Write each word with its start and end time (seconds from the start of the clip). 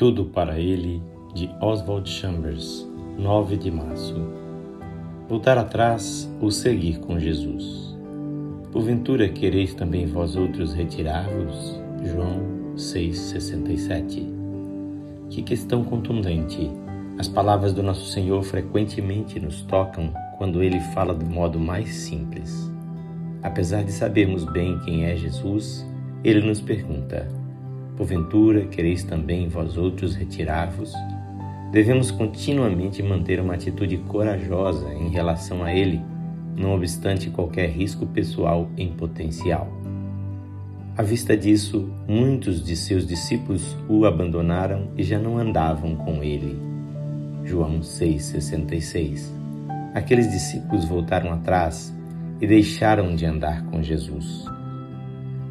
Tudo 0.00 0.24
para 0.24 0.58
ele, 0.58 1.02
de 1.34 1.50
Oswald 1.60 2.08
Chambers, 2.08 2.88
9 3.18 3.58
de 3.58 3.70
março. 3.70 4.14
Voltar 5.28 5.58
atrás 5.58 6.26
ou 6.40 6.50
seguir 6.50 7.00
com 7.00 7.20
Jesus. 7.20 7.94
Porventura 8.72 9.28
quereis 9.28 9.74
também 9.74 10.06
vós 10.06 10.36
outros 10.36 10.72
retirar-vos? 10.72 11.78
João 12.02 12.40
6,67. 12.76 14.24
Que 15.28 15.42
questão 15.42 15.84
contundente! 15.84 16.70
As 17.18 17.28
palavras 17.28 17.74
do 17.74 17.82
nosso 17.82 18.06
Senhor 18.06 18.42
frequentemente 18.42 19.38
nos 19.38 19.60
tocam 19.60 20.14
quando 20.38 20.62
ele 20.62 20.80
fala 20.94 21.12
do 21.12 21.26
modo 21.26 21.60
mais 21.60 21.94
simples. 21.94 22.72
Apesar 23.42 23.84
de 23.84 23.92
sabermos 23.92 24.44
bem 24.44 24.78
quem 24.78 25.04
é 25.04 25.14
Jesus, 25.14 25.86
ele 26.24 26.40
nos 26.40 26.58
pergunta: 26.58 27.28
Porventura 28.00 28.64
quereis 28.64 29.04
também 29.04 29.46
vós 29.46 29.76
outros 29.76 30.14
retirar-vos? 30.14 30.94
Devemos 31.70 32.10
continuamente 32.10 33.02
manter 33.02 33.38
uma 33.38 33.52
atitude 33.52 33.98
corajosa 33.98 34.90
em 34.94 35.10
relação 35.10 35.62
a 35.62 35.70
Ele, 35.70 36.00
não 36.56 36.74
obstante 36.74 37.28
qualquer 37.28 37.68
risco 37.68 38.06
pessoal 38.06 38.70
em 38.74 38.90
potencial. 38.94 39.70
À 40.96 41.02
vista 41.02 41.36
disso, 41.36 41.92
muitos 42.08 42.64
de 42.64 42.74
seus 42.74 43.06
discípulos 43.06 43.76
o 43.86 44.06
abandonaram 44.06 44.88
e 44.96 45.02
já 45.02 45.18
não 45.18 45.36
andavam 45.36 45.94
com 45.94 46.24
ele. 46.24 46.58
João 47.44 47.80
6,66 47.80 49.30
Aqueles 49.92 50.30
discípulos 50.30 50.86
voltaram 50.86 51.34
atrás 51.34 51.94
e 52.40 52.46
deixaram 52.46 53.14
de 53.14 53.26
andar 53.26 53.62
com 53.64 53.82
Jesus. 53.82 54.46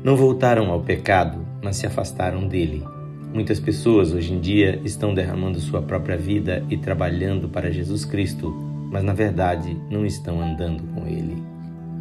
Não 0.03 0.16
voltaram 0.16 0.72
ao 0.72 0.81
pecado, 0.81 1.47
mas 1.62 1.77
se 1.77 1.86
afastaram 1.86 2.48
dele. 2.48 2.84
Muitas 3.34 3.59
pessoas 3.59 4.12
hoje 4.12 4.34
em 4.34 4.40
dia 4.40 4.81
estão 4.84 5.13
derramando 5.13 5.59
sua 5.59 5.81
própria 5.81 6.17
vida 6.17 6.66
e 6.70 6.77
trabalhando 6.77 7.48
para 7.48 7.72
Jesus 7.72 8.03
Cristo, 8.03 8.52
mas 8.92 9.03
na 9.03 9.14
verdade 9.14 9.78
não 9.89 10.06
estão 10.06 10.42
andando 10.42 10.81
com 10.94 11.08
Ele. 11.08 11.42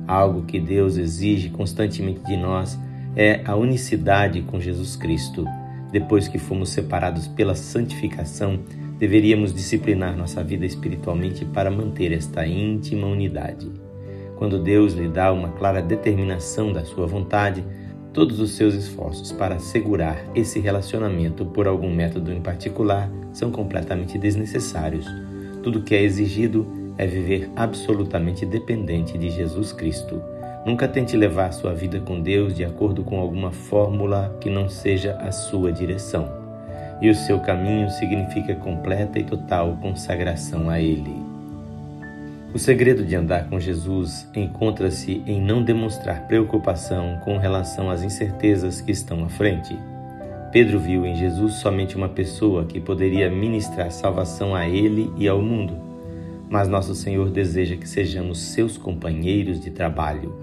Algo 0.06 0.42
que 0.42 0.58
Deus 0.58 0.97
exige 0.97 1.50
constantemente 1.50 2.24
de 2.24 2.36
nós 2.36 2.78
é 3.14 3.42
a 3.44 3.55
unicidade 3.55 4.41
com 4.42 4.58
Jesus 4.58 4.97
Cristo. 4.97 5.44
Depois 5.92 6.28
que 6.28 6.38
fomos 6.38 6.70
separados 6.70 7.28
pela 7.28 7.54
santificação, 7.54 8.60
deveríamos 8.98 9.54
disciplinar 9.54 10.16
nossa 10.16 10.42
vida 10.42 10.64
espiritualmente 10.64 11.44
para 11.44 11.70
manter 11.70 12.12
esta 12.12 12.47
íntima 12.47 13.06
unidade. 13.06 13.70
Quando 14.36 14.62
Deus 14.62 14.94
lhe 14.94 15.08
dá 15.08 15.32
uma 15.32 15.50
clara 15.50 15.82
determinação 15.82 16.72
da 16.72 16.84
sua 16.84 17.06
vontade, 17.06 17.62
Todos 18.19 18.41
os 18.41 18.56
seus 18.56 18.74
esforços 18.74 19.30
para 19.30 19.55
assegurar 19.55 20.20
esse 20.34 20.58
relacionamento 20.58 21.47
por 21.47 21.69
algum 21.69 21.88
método 21.88 22.33
em 22.33 22.41
particular 22.41 23.08
são 23.33 23.52
completamente 23.52 24.19
desnecessários. 24.19 25.06
Tudo 25.62 25.83
que 25.83 25.94
é 25.94 26.02
exigido 26.02 26.66
é 26.98 27.06
viver 27.06 27.48
absolutamente 27.55 28.44
dependente 28.44 29.16
de 29.16 29.30
Jesus 29.30 29.72
Cristo. 29.72 30.20
Nunca 30.66 30.88
tente 30.88 31.16
levar 31.16 31.52
sua 31.52 31.72
vida 31.72 32.00
com 32.00 32.20
Deus 32.20 32.56
de 32.56 32.64
acordo 32.64 33.05
com 33.05 33.20
alguma 33.20 33.52
fórmula 33.52 34.36
que 34.41 34.50
não 34.50 34.69
seja 34.69 35.12
a 35.19 35.30
sua 35.30 35.70
direção. 35.70 36.28
E 37.00 37.08
o 37.08 37.14
seu 37.14 37.38
caminho 37.38 37.88
significa 37.88 38.56
completa 38.56 39.20
e 39.20 39.22
total 39.22 39.78
consagração 39.80 40.69
a 40.69 40.80
Ele. 40.80 41.27
O 42.52 42.58
segredo 42.58 43.04
de 43.04 43.14
andar 43.14 43.50
com 43.50 43.60
Jesus 43.60 44.27
encontra-se 44.34 45.22
em 45.27 45.38
não 45.38 45.62
demonstrar 45.62 46.27
preocupação 46.27 47.20
com 47.22 47.36
relação 47.36 47.91
às 47.91 48.02
incertezas 48.02 48.80
que 48.80 48.91
estão 48.91 49.22
à 49.22 49.28
frente. 49.28 49.78
Pedro 50.50 50.80
viu 50.80 51.04
em 51.04 51.14
Jesus 51.14 51.56
somente 51.56 51.94
uma 51.94 52.08
pessoa 52.08 52.64
que 52.64 52.80
poderia 52.80 53.30
ministrar 53.30 53.91
salvação 53.91 54.54
a 54.54 54.66
ele 54.66 55.12
e 55.19 55.28
ao 55.28 55.42
mundo, 55.42 55.76
mas 56.48 56.69
nosso 56.69 56.94
Senhor 56.94 57.28
deseja 57.28 57.76
que 57.76 57.86
sejamos 57.86 58.41
seus 58.41 58.78
companheiros 58.78 59.60
de 59.60 59.70
trabalho. 59.70 60.34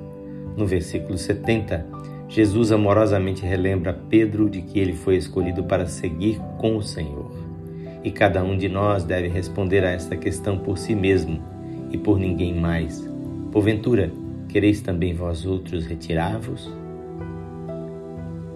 No 0.55 0.67
versículo 0.67 1.17
70, 1.17 1.87
Jesus 2.29 2.71
amorosamente 2.71 3.43
relembra 3.43 3.93
Pedro 3.93 4.47
de 4.47 4.61
que 4.61 4.77
ele 4.77 4.93
foi 4.93 5.15
escolhido 5.15 5.63
para 5.63 5.87
seguir 5.87 6.39
com 6.59 6.77
o 6.77 6.83
Senhor. 6.83 7.31
E 8.03 8.11
cada 8.11 8.43
um 8.43 8.55
de 8.55 8.69
nós 8.69 9.03
deve 9.03 9.27
responder 9.27 9.83
a 9.83 9.89
esta 9.89 10.15
questão 10.15 10.59
por 10.59 10.77
si 10.77 10.93
mesmo 10.93 11.54
e 11.95 11.97
por 11.97 12.19
ninguém 12.19 12.53
mais. 12.53 13.09
Porventura, 13.51 14.11
quereis 14.49 14.81
também 14.81 15.13
vós 15.13 15.45
outros 15.45 15.85
retirar-vos? 15.85 16.69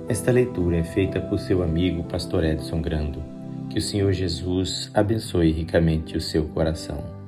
Esta 0.10 0.32
leitura 0.32 0.78
é 0.78 0.84
feita 0.84 1.22
por 1.22 1.40
seu 1.40 1.64
amigo 1.64 2.04
Pastor 2.04 2.44
Edson 2.44 2.82
Grando. 2.82 3.24
Que 3.70 3.80
o 3.80 3.82
Senhor 3.82 4.12
Jesus 4.12 4.92
abençoe 4.94 5.52
ricamente 5.52 6.18
o 6.18 6.22
seu 6.22 6.46
coração. 6.46 7.19